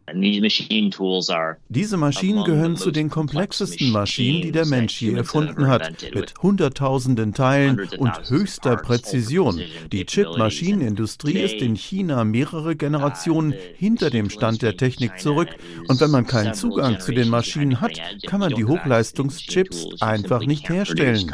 Diese 1.68 1.96
Maschinen 1.96 2.44
gehören 2.44 2.76
zu 2.76 2.90
den 2.90 3.10
komplexesten 3.10 3.90
Maschinen, 3.90 4.42
die 4.42 4.52
der 4.52 4.66
Mensch 4.66 5.00
je 5.00 5.14
erfunden 5.14 5.66
hat, 5.66 5.92
mit 6.14 6.34
Hunderttausenden 6.42 7.34
Teilen 7.34 7.88
und 7.98 8.12
höchster 8.28 8.76
Präzision. 8.76 9.60
Die 9.92 10.06
Chip-Maschinenindustrie 10.06 11.38
ist 11.38 11.62
in 11.62 11.76
China 11.76 12.24
mehrere 12.24 12.76
Generationen 12.76 13.54
hinter 13.76 14.10
dem 14.10 14.30
Stand 14.30 14.62
der 14.62 14.76
Technik 14.76 15.18
zurück 15.18 15.48
und 15.88 16.00
wenn 16.00 16.10
man 16.10 16.26
keinen 16.26 16.54
Zugang 16.54 17.00
zu 17.00 17.12
den 17.12 17.28
Maschinen 17.28 17.80
hat, 17.80 17.92
kann 18.26 18.40
man 18.40 18.54
die 18.54 18.64
Hochleistungschips 18.64 20.00
einfach 20.00 20.40
nicht 20.46 20.68
herstellen. 20.68 21.30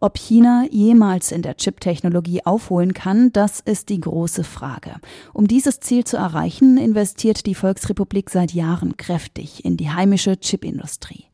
Ob 0.00 0.18
China 0.18 0.64
jemals 0.70 1.32
in 1.32 1.42
der 1.42 1.56
Chip-Technologie 1.56 2.44
aufholen 2.44 2.94
kann, 2.94 3.32
das 3.32 3.60
ist 3.60 3.88
die 3.88 4.00
große 4.00 4.44
Frage. 4.44 4.96
Um 5.32 5.48
dieses 5.48 5.80
Ziel 5.80 6.04
zu 6.04 6.16
erreichen, 6.16 6.53
München 6.54 6.76
investiert 6.76 7.46
die 7.46 7.54
Volksrepublik 7.56 8.30
seit 8.30 8.52
Jahren 8.52 8.96
kräftig 8.96 9.64
in 9.64 9.76
die 9.76 9.90
heimische 9.90 10.36
Chipindustrie. 10.36 11.24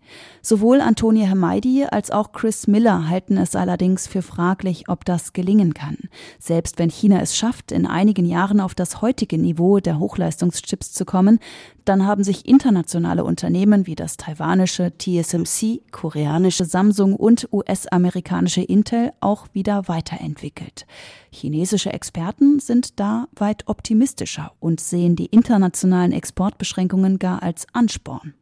Sowohl 0.43 0.81
Antonia 0.81 1.27
Hermeidi 1.27 1.85
als 1.85 2.11
auch 2.11 2.33
Chris 2.33 2.67
Miller 2.67 3.09
halten 3.09 3.37
es 3.37 3.55
allerdings 3.55 4.07
für 4.07 4.23
fraglich, 4.23 4.89
ob 4.89 5.05
das 5.05 5.33
gelingen 5.33 5.75
kann. 5.75 5.97
Selbst 6.39 6.79
wenn 6.79 6.91
China 6.91 7.21
es 7.21 7.37
schafft, 7.37 7.73
in 7.73 7.87
einigen 7.87 8.25
Jahren 8.25 8.61
auf 8.61 8.75
das 8.75 9.03
heutige 9.03 9.39
Niveau 9.39 9.81
der 9.81 9.99
Hochleistungschips 9.99 10.93
zu 10.93 11.05
kommen, 11.05 11.39
dann 11.85 12.07
haben 12.07 12.25
sich 12.25 12.47
internationale 12.47 13.25
Unternehmen 13.25 13.87
wie 13.87 13.95
das 13.95 14.17
taiwanische 14.17 14.93
TSMC, 14.97 15.83
koreanische 15.91 16.65
Samsung 16.65 17.17
und 17.17 17.49
US-amerikanische 17.53 18.63
Intel 18.63 19.13
auch 19.21 19.49
wieder 19.53 19.89
weiterentwickelt. 19.89 20.87
Chinesische 21.33 21.93
Experten 21.93 22.61
sind 22.61 23.01
da 23.01 23.27
weit 23.37 23.67
optimistischer 23.67 24.53
und 24.61 24.81
sehen 24.81 25.17
die 25.17 25.27
internationalen 25.27 26.13
Exportbeschränkungen 26.13 27.19
gar 27.19 27.43
als 27.43 27.67
Ansporn. 27.73 28.35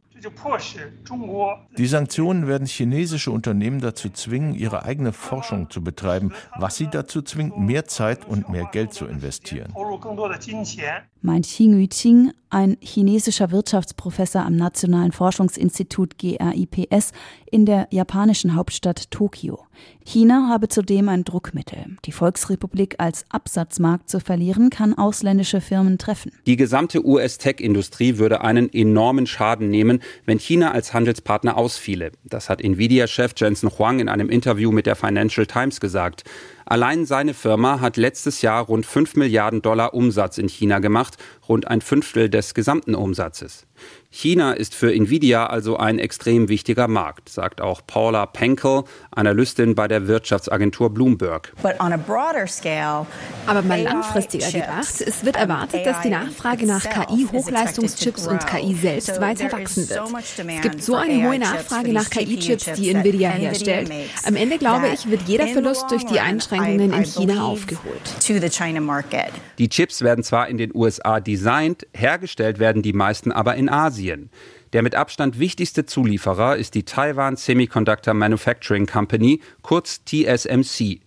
Die 1.77 1.87
Sanktionen 1.87 2.47
werden 2.47 2.67
chinesische 2.67 3.31
Unternehmen 3.31 3.81
dazu 3.81 4.09
zwingen, 4.09 4.53
ihre 4.55 4.83
eigene 4.83 5.13
Forschung 5.13 5.69
zu 5.69 5.83
betreiben, 5.83 6.33
was 6.57 6.75
sie 6.77 6.87
dazu 6.87 7.21
zwingt, 7.21 7.57
mehr 7.57 7.85
Zeit 7.85 8.25
und 8.25 8.49
mehr 8.49 8.65
Geld 8.71 8.93
zu 8.93 9.05
investieren 9.05 9.73
meint 11.21 11.45
Xing 11.45 11.79
Yuqing, 11.79 12.31
ein 12.49 12.77
chinesischer 12.81 13.51
Wirtschaftsprofessor 13.51 14.43
am 14.43 14.55
Nationalen 14.55 15.11
Forschungsinstitut 15.11 16.17
GRIPS 16.17 17.11
in 17.51 17.65
der 17.65 17.87
japanischen 17.91 18.55
Hauptstadt 18.55 19.11
Tokio. 19.11 19.59
China 20.03 20.47
habe 20.49 20.67
zudem 20.67 21.09
ein 21.09 21.23
Druckmittel. 21.23 21.97
Die 22.05 22.11
Volksrepublik 22.11 22.95
als 22.97 23.25
Absatzmarkt 23.29 24.09
zu 24.09 24.19
verlieren, 24.19 24.71
kann 24.71 24.97
ausländische 24.97 25.61
Firmen 25.61 25.99
treffen. 25.99 26.31
Die 26.47 26.55
gesamte 26.55 27.05
US-Tech-Industrie 27.05 28.17
würde 28.17 28.41
einen 28.41 28.73
enormen 28.73 29.27
Schaden 29.27 29.69
nehmen, 29.69 30.01
wenn 30.25 30.39
China 30.39 30.71
als 30.71 30.93
Handelspartner 30.93 31.55
ausfiele. 31.55 32.11
Das 32.23 32.49
hat 32.49 32.61
Nvidia-Chef 32.61 33.33
Jensen 33.37 33.69
Huang 33.77 33.99
in 33.99 34.09
einem 34.09 34.29
Interview 34.29 34.71
mit 34.71 34.87
der 34.87 34.95
Financial 34.95 35.45
Times 35.45 35.79
gesagt. 35.79 36.23
Allein 36.69 37.07
seine 37.07 37.33
Firma 37.33 37.81
hat 37.81 37.97
letztes 37.97 38.43
Jahr 38.43 38.63
rund 38.63 38.85
5 38.85 39.15
Milliarden 39.15 39.63
Dollar 39.63 39.95
Umsatz 39.95 40.37
in 40.37 40.47
China 40.47 40.77
gemacht, 40.77 41.17
rund 41.47 41.67
ein 41.67 41.81
Fünftel 41.81 42.29
des 42.29 42.53
gesamten 42.53 42.93
Umsatzes. 42.93 43.65
China 44.11 44.53
ist 44.53 44.73
für 44.73 44.91
Nvidia 44.91 45.45
also 45.45 45.77
ein 45.77 45.99
extrem 45.99 46.49
wichtiger 46.49 46.87
Markt, 46.87 47.29
sagt 47.29 47.61
auch 47.61 47.81
Paula 47.85 48.25
Penkel, 48.25 48.83
Analystin 49.11 49.75
bei 49.75 49.87
der 49.87 50.07
Wirtschaftsagentur 50.07 50.89
Bloomberg. 50.89 51.53
Aber 53.45 53.61
mal 53.61 53.81
langfristiger 53.81 54.51
gedacht, 54.51 55.01
es 55.01 55.25
wird 55.25 55.35
erwartet, 55.35 55.85
dass 55.85 56.01
die 56.01 56.09
Nachfrage 56.09 56.65
nach 56.65 56.83
KI-Hochleistungschips 56.83 58.27
und 58.27 58.47
KI 58.47 58.73
selbst 58.73 59.21
weiter 59.21 59.51
wachsen 59.51 59.87
wird. 59.87 60.01
Es 60.47 60.61
gibt 60.61 60.83
so 60.83 60.95
eine 60.95 61.27
hohe 61.27 61.37
Nachfrage 61.37 61.93
nach 61.93 62.09
KI-Chips, 62.09 62.73
die 62.73 62.89
Nvidia 62.89 63.29
herstellt. 63.29 63.91
Am 64.25 64.35
Ende 64.35 64.57
glaube 64.57 64.87
ich, 64.87 65.07
wird 65.09 65.21
jeder 65.27 65.47
Verlust 65.47 65.85
durch 65.91 66.05
die 66.05 66.19
Einschränkungen 66.19 66.93
in 66.93 67.05
China 67.05 67.43
aufgeholt. 67.43 68.01
Die 69.59 69.69
Chips 69.69 70.01
werden 70.01 70.23
zwar 70.23 70.47
in 70.47 70.57
den 70.57 70.71
USA 70.73 71.19
designt, 71.19 71.85
hergestellt 71.93 72.57
werden 72.57 72.81
die 72.81 72.93
meisten 72.93 73.31
aber 73.31 73.55
in 73.55 73.68
Asien. 73.69 74.29
Der 74.73 74.83
mit 74.83 74.95
Abstand 74.95 75.39
wichtigste 75.39 75.85
Zulieferer 75.85 76.57
ist 76.57 76.75
die 76.75 76.83
Taiwan 76.83 77.35
Semiconductor 77.35 78.13
Manufacturing 78.13 78.85
Company, 78.85 79.41
kurz 79.61 80.03
TSMC. 80.05 81.01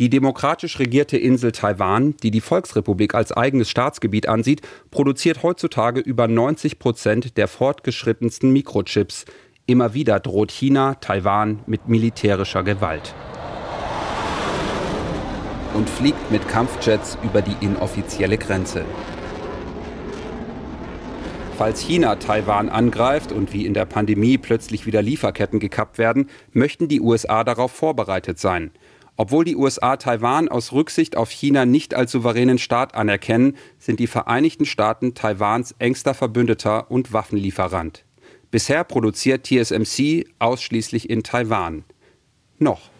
Die 0.00 0.10
demokratisch 0.10 0.80
regierte 0.80 1.16
Insel 1.16 1.52
Taiwan, 1.52 2.16
die 2.16 2.32
die 2.32 2.40
Volksrepublik 2.40 3.14
als 3.14 3.30
eigenes 3.30 3.70
Staatsgebiet 3.70 4.28
ansieht, 4.28 4.62
produziert 4.90 5.44
heutzutage 5.44 6.00
über 6.00 6.26
90 6.26 6.80
Prozent 6.80 7.36
der 7.36 7.46
fortgeschrittensten 7.46 8.52
Mikrochips. 8.52 9.24
Immer 9.66 9.94
wieder 9.94 10.18
droht 10.18 10.50
China 10.50 10.94
Taiwan 10.96 11.60
mit 11.66 11.88
militärischer 11.88 12.64
Gewalt. 12.64 13.14
Und 15.74 15.88
fliegt 15.88 16.30
mit 16.32 16.48
Kampfjets 16.48 17.16
über 17.22 17.40
die 17.40 17.56
inoffizielle 17.64 18.36
Grenze. 18.36 18.84
Falls 21.56 21.80
China 21.80 22.16
Taiwan 22.16 22.68
angreift 22.68 23.30
und 23.30 23.52
wie 23.52 23.64
in 23.64 23.74
der 23.74 23.84
Pandemie 23.84 24.38
plötzlich 24.38 24.86
wieder 24.86 25.02
Lieferketten 25.02 25.60
gekappt 25.60 25.98
werden, 25.98 26.28
möchten 26.52 26.88
die 26.88 27.00
USA 27.00 27.44
darauf 27.44 27.70
vorbereitet 27.70 28.40
sein. 28.40 28.72
Obwohl 29.16 29.44
die 29.44 29.54
USA 29.54 29.96
Taiwan 29.96 30.48
aus 30.48 30.72
Rücksicht 30.72 31.16
auf 31.16 31.30
China 31.30 31.64
nicht 31.64 31.94
als 31.94 32.10
souveränen 32.10 32.58
Staat 32.58 32.96
anerkennen, 32.96 33.56
sind 33.78 34.00
die 34.00 34.08
Vereinigten 34.08 34.66
Staaten 34.66 35.14
Taiwans 35.14 35.76
engster 35.78 36.14
Verbündeter 36.14 36.90
und 36.90 37.12
Waffenlieferant. 37.12 38.04
Bisher 38.50 38.82
produziert 38.82 39.46
TSMC 39.46 40.26
ausschließlich 40.40 41.08
in 41.08 41.22
Taiwan. 41.22 41.84
Noch. 42.58 42.93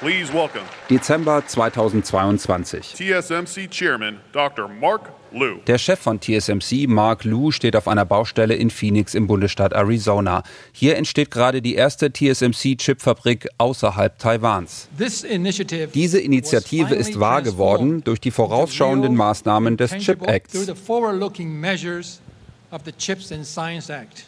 Please 0.00 0.32
welcome 0.32 0.62
Dezember 0.88 1.44
2022. 1.44 2.94
TSMC 2.94 3.68
Chairman 3.68 4.20
Dr. 4.32 4.68
Mark 4.68 5.10
Liu. 5.32 5.56
Der 5.66 5.76
Chef 5.76 5.98
von 5.98 6.20
TSMC, 6.20 6.86
Mark 6.86 7.24
Liu, 7.24 7.50
steht 7.50 7.74
auf 7.74 7.88
einer 7.88 8.04
Baustelle 8.04 8.54
in 8.54 8.70
Phoenix 8.70 9.16
im 9.16 9.26
Bundesstaat 9.26 9.72
Arizona. 9.72 10.44
Hier 10.70 10.96
entsteht 10.96 11.32
gerade 11.32 11.60
die 11.60 11.74
erste 11.74 12.12
TSMC-Chipfabrik 12.12 13.48
außerhalb 13.58 14.16
Taiwans. 14.20 14.88
Diese 14.96 15.26
Initiative 16.20 16.94
ist 16.94 17.18
wahr 17.18 17.42
geworden 17.42 18.04
durch 18.04 18.20
die 18.20 18.30
vorausschauenden 18.30 19.16
Maßnahmen 19.16 19.76
des 19.76 19.98
Chip 19.98 20.22
Acts. 20.28 20.54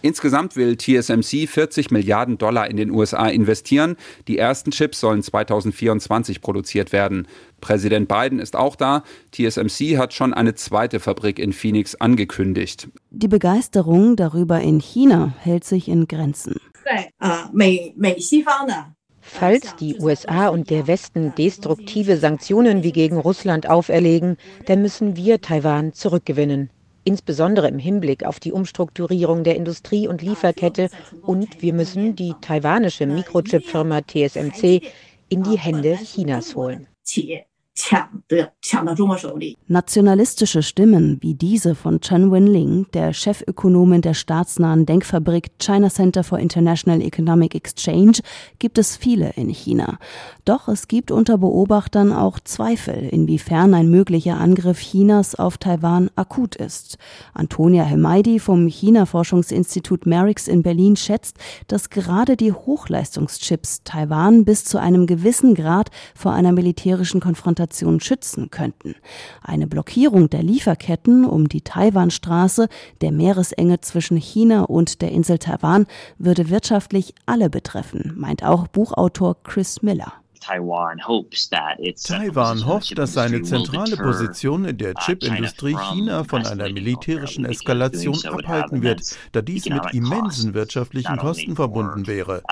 Insgesamt 0.02 0.56
will 0.56 0.76
TSMC 0.76 1.46
40 1.46 1.90
Milliarden 1.90 2.38
Dollar 2.38 2.70
in 2.70 2.76
den 2.78 2.90
USA 2.90 3.28
investieren. 3.28 3.96
Die 4.28 4.38
ersten 4.38 4.70
Chips 4.70 5.00
sollen 5.00 5.22
2024 5.22 6.40
produziert 6.40 6.92
werden. 6.92 7.28
Präsident 7.60 8.08
Biden 8.08 8.38
ist 8.38 8.56
auch 8.56 8.76
da. 8.76 9.04
TSMC 9.32 9.98
hat 9.98 10.14
schon 10.14 10.32
eine 10.32 10.54
zweite 10.54 11.00
Fabrik 11.00 11.38
in 11.38 11.52
Phoenix 11.52 11.94
angekündigt. 11.96 12.88
Die 13.10 13.28
Begeisterung 13.28 14.16
darüber 14.16 14.60
in 14.60 14.80
China 14.80 15.34
hält 15.40 15.64
sich 15.64 15.88
in 15.88 16.08
Grenzen. 16.08 16.56
Falls 19.22 19.76
die 19.76 19.96
USA 20.00 20.48
und 20.48 20.70
der 20.70 20.86
Westen 20.86 21.34
destruktive 21.36 22.16
Sanktionen 22.16 22.82
wie 22.82 22.92
gegen 22.92 23.18
Russland 23.18 23.68
auferlegen, 23.68 24.38
dann 24.64 24.80
müssen 24.80 25.14
wir 25.14 25.42
Taiwan 25.42 25.92
zurückgewinnen 25.92 26.70
insbesondere 27.04 27.68
im 27.68 27.78
Hinblick 27.78 28.24
auf 28.24 28.40
die 28.40 28.52
Umstrukturierung 28.52 29.44
der 29.44 29.56
Industrie- 29.56 30.08
und 30.08 30.22
Lieferkette. 30.22 30.90
Und 31.22 31.62
wir 31.62 31.72
müssen 31.72 32.16
die 32.16 32.34
taiwanische 32.40 33.06
Mikrochip-Firma 33.06 34.02
TSMC 34.02 34.82
in 35.28 35.42
die 35.42 35.58
Hände 35.58 35.96
Chinas 35.96 36.54
holen. 36.54 36.86
Nationalistische 39.66 40.62
Stimmen 40.62 41.18
wie 41.20 41.34
diese 41.34 41.74
von 41.74 42.00
Chen 42.00 42.30
Wenling, 42.30 42.86
der 42.92 43.12
Chefökonomin 43.12 44.02
der 44.02 44.14
staatsnahen 44.14 44.84
Denkfabrik 44.84 45.52
China 45.58 45.88
Center 45.88 46.22
for 46.22 46.38
International 46.38 47.00
Economic 47.00 47.54
Exchange, 47.54 48.18
gibt 48.58 48.76
es 48.78 48.96
viele 48.96 49.30
in 49.36 49.48
China. 49.48 49.98
Doch 50.44 50.68
es 50.68 50.88
gibt 50.88 51.10
unter 51.10 51.38
Beobachtern 51.38 52.12
auch 52.12 52.38
Zweifel, 52.40 53.08
inwiefern 53.10 53.72
ein 53.72 53.90
möglicher 53.90 54.38
Angriff 54.38 54.80
Chinas 54.80 55.34
auf 55.34 55.56
Taiwan 55.56 56.10
akut 56.16 56.56
ist. 56.56 56.98
Antonia 57.34 57.84
Hemaidi 57.84 58.40
vom 58.40 58.66
China-Forschungsinstitut 58.66 60.06
Merix 60.06 60.48
in 60.48 60.62
Berlin 60.62 60.96
schätzt, 60.96 61.38
dass 61.68 61.88
gerade 61.88 62.36
die 62.36 62.52
Hochleistungschips 62.52 63.84
Taiwan 63.84 64.44
bis 64.44 64.64
zu 64.64 64.78
einem 64.78 65.06
gewissen 65.06 65.54
Grad 65.54 65.90
vor 66.14 66.32
einer 66.32 66.52
militärischen 66.52 67.20
Konfrontation 67.20 67.69
Situation 67.70 68.00
schützen 68.00 68.50
könnten. 68.50 68.94
Eine 69.42 69.66
Blockierung 69.66 70.28
der 70.28 70.42
Lieferketten 70.42 71.24
um 71.24 71.48
die 71.48 71.62
Taiwanstraße, 71.62 72.68
der 73.00 73.12
Meeresenge 73.12 73.80
zwischen 73.80 74.16
China 74.16 74.62
und 74.62 75.00
der 75.02 75.12
Insel 75.12 75.38
Taiwan, 75.38 75.86
würde 76.18 76.50
wirtschaftlich 76.50 77.14
alle 77.26 77.48
betreffen, 77.48 78.12
meint 78.16 78.42
auch 78.44 78.66
Buchautor 78.66 79.42
Chris 79.42 79.82
Miller. 79.82 80.12
Taiwan 80.40 81.06
hofft, 82.66 82.98
dass 82.98 83.12
seine 83.12 83.42
zentrale 83.42 83.96
Position 83.96 84.64
in 84.64 84.78
der 84.78 84.92
uh, 84.92 85.00
Chipindustrie 85.00 85.76
China 85.76 86.24
von 86.24 86.46
einer 86.46 86.70
militärischen 86.70 87.44
Eskalation 87.44 88.18
abhalten 88.24 88.82
wird, 88.82 89.02
da 89.32 89.42
dies 89.42 89.68
mit 89.68 89.82
immensen 89.92 90.54
wirtschaftlichen 90.54 91.16
Kosten 91.18 91.54
verbunden 91.54 92.06
wäre. 92.06 92.42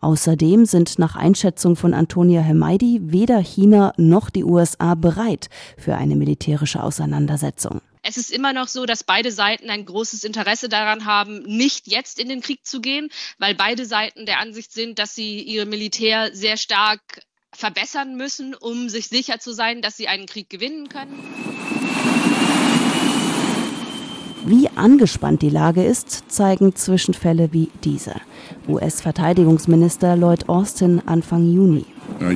Außerdem 0.00 0.66
sind 0.66 0.98
nach 0.98 1.16
Einschätzung 1.16 1.76
von 1.76 1.94
Antonia 1.94 2.40
Hemaidi 2.40 3.00
weder 3.02 3.40
China 3.40 3.92
noch 3.96 4.30
die 4.30 4.44
USA 4.44 4.94
bereit 4.94 5.48
für 5.76 5.96
eine 5.96 6.16
militärische 6.16 6.82
Auseinandersetzung. 6.82 7.80
Es 8.06 8.18
ist 8.18 8.30
immer 8.30 8.52
noch 8.52 8.68
so, 8.68 8.84
dass 8.84 9.02
beide 9.02 9.32
Seiten 9.32 9.70
ein 9.70 9.86
großes 9.86 10.24
Interesse 10.24 10.68
daran 10.68 11.06
haben, 11.06 11.42
nicht 11.44 11.86
jetzt 11.86 12.20
in 12.20 12.28
den 12.28 12.42
Krieg 12.42 12.66
zu 12.66 12.82
gehen, 12.82 13.08
weil 13.38 13.54
beide 13.54 13.86
Seiten 13.86 14.26
der 14.26 14.40
Ansicht 14.40 14.72
sind, 14.72 14.98
dass 14.98 15.14
sie 15.14 15.40
ihr 15.40 15.64
Militär 15.64 16.36
sehr 16.36 16.58
stark 16.58 17.00
verbessern 17.54 18.14
müssen, 18.16 18.54
um 18.54 18.90
sich 18.90 19.08
sicher 19.08 19.38
zu 19.40 19.54
sein, 19.54 19.80
dass 19.80 19.96
sie 19.96 20.08
einen 20.08 20.26
Krieg 20.26 20.50
gewinnen 20.50 20.90
können. 20.90 21.18
Wie 24.46 24.68
angespannt 24.76 25.40
die 25.40 25.48
Lage 25.48 25.82
ist, 25.82 26.30
zeigen 26.30 26.74
Zwischenfälle 26.74 27.48
wie 27.52 27.70
diese. 27.82 28.12
US-Verteidigungsminister 28.68 30.16
Lloyd 30.16 30.50
Austin 30.50 31.00
Anfang 31.06 31.50
Juni. 31.50 31.86
Uh, 32.20 32.30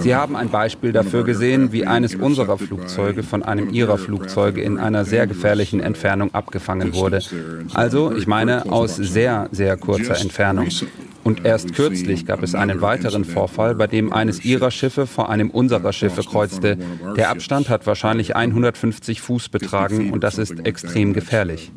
Sie 0.00 0.14
haben 0.14 0.36
ein 0.36 0.48
Beispiel 0.48 0.92
dafür 0.92 1.22
gesehen, 1.22 1.72
wie 1.72 1.86
eines 1.86 2.16
unserer 2.16 2.58
Flugzeuge 2.58 3.22
von 3.22 3.44
einem 3.44 3.70
Ihrer 3.70 3.96
Flugzeuge 3.96 4.60
in 4.60 4.78
einer 4.78 5.04
sehr 5.04 5.28
gefährlichen 5.28 5.78
Entfernung 5.78 6.34
abgefangen 6.34 6.94
wurde. 6.94 7.20
Also, 7.72 8.12
ich 8.12 8.26
meine, 8.26 8.70
aus 8.70 8.96
sehr, 8.96 9.48
sehr 9.52 9.76
kurzer 9.76 10.20
Entfernung. 10.20 10.68
Und 11.24 11.44
erst 11.44 11.74
kürzlich 11.74 12.26
gab 12.26 12.42
es 12.42 12.54
einen 12.54 12.82
weiteren 12.82 13.24
Vorfall, 13.24 13.74
bei 13.74 13.86
dem 13.86 14.12
eines 14.12 14.44
ihrer 14.44 14.70
Schiffe 14.70 15.06
vor 15.06 15.30
einem 15.30 15.50
unserer 15.50 15.92
Schiffe 15.92 16.22
kreuzte. 16.22 16.78
Der 17.16 17.30
Abstand 17.30 17.70
hat 17.70 17.86
wahrscheinlich 17.86 18.36
150 18.36 19.20
Fuß 19.22 19.48
betragen 19.48 20.12
und 20.12 20.22
das 20.22 20.38
ist 20.38 20.66
extrem 20.66 21.14
gefährlich. 21.14 21.72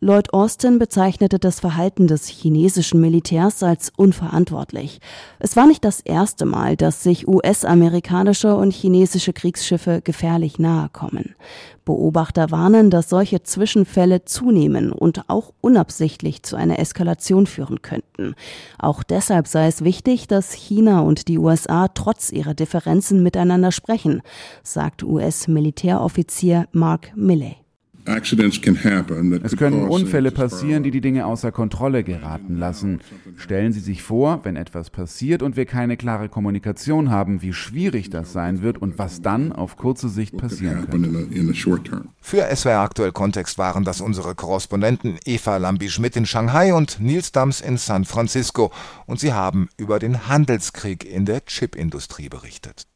Lloyd 0.00 0.34
Austin 0.34 0.78
bezeichnete 0.78 1.38
das 1.38 1.60
Verhalten 1.60 2.06
des 2.06 2.26
chinesischen 2.26 3.00
Militärs 3.00 3.62
als 3.62 3.92
unverantwortlich. 3.96 5.00
Es 5.38 5.56
war 5.56 5.66
nicht 5.66 5.84
das 5.84 6.00
erste 6.00 6.44
Mal, 6.44 6.76
dass 6.76 7.02
sich 7.02 7.28
US-amerikanische 7.28 8.56
und 8.56 8.72
chinesische 8.72 9.32
Kriegsschiffe 9.32 10.00
gefährlich 10.02 10.58
nahe 10.58 10.88
kommen. 10.92 11.34
Beobachter 11.84 12.50
warnen, 12.50 12.90
dass 12.90 13.08
solche 13.08 13.42
Zwischenfälle 13.42 14.24
zunehmen 14.24 14.90
und 14.90 15.28
auch 15.28 15.52
unabsichtlich 15.60 16.42
zu 16.42 16.56
einer 16.56 16.78
Eskalation 16.78 17.46
führen 17.46 17.82
könnten. 17.82 18.34
Auch 18.78 19.02
deshalb 19.02 19.46
sei 19.46 19.68
es 19.68 19.84
wichtig, 19.84 20.26
dass 20.26 20.52
China 20.52 21.00
und 21.00 21.28
die 21.28 21.38
USA 21.38 21.88
trotz 21.88 22.32
ihrer 22.32 22.54
Differenzen 22.54 23.22
miteinander 23.22 23.70
sprechen, 23.70 24.22
sagt 24.62 25.02
US-Militäroffizier 25.02 26.66
Mark 26.72 27.12
Milley. 27.14 27.63
Es 28.06 29.56
können 29.56 29.82
Unfälle 29.82 30.30
passieren, 30.30 30.82
die 30.82 30.90
die 30.90 31.00
Dinge 31.00 31.24
außer 31.24 31.52
Kontrolle 31.52 32.04
geraten 32.04 32.56
lassen. 32.56 33.00
Stellen 33.36 33.72
Sie 33.72 33.80
sich 33.80 34.02
vor, 34.02 34.40
wenn 34.44 34.56
etwas 34.56 34.90
passiert 34.90 35.42
und 35.42 35.56
wir 35.56 35.64
keine 35.64 35.96
klare 35.96 36.28
Kommunikation 36.28 37.10
haben, 37.10 37.40
wie 37.40 37.52
schwierig 37.52 38.10
das 38.10 38.32
sein 38.32 38.62
wird 38.62 38.78
und 38.78 38.98
was 38.98 39.22
dann 39.22 39.52
auf 39.52 39.76
kurze 39.76 40.08
Sicht 40.08 40.36
passieren 40.36 40.86
könnte. 40.90 41.28
Für 42.20 42.54
SWR 42.54 42.80
Aktuell 42.80 43.12
Kontext 43.12 43.56
waren 43.58 43.84
das 43.84 44.00
unsere 44.00 44.34
Korrespondenten 44.34 45.18
Eva 45.24 45.56
Lambi-Schmidt 45.56 46.16
in 46.16 46.26
Shanghai 46.26 46.74
und 46.74 47.00
Nils 47.00 47.32
Dams 47.32 47.60
in 47.60 47.78
San 47.78 48.04
Francisco. 48.04 48.70
Und 49.06 49.18
sie 49.20 49.32
haben 49.32 49.68
über 49.78 49.98
den 49.98 50.28
Handelskrieg 50.28 51.04
in 51.04 51.24
der 51.24 51.44
Chipindustrie 51.46 52.28
berichtet. 52.28 52.86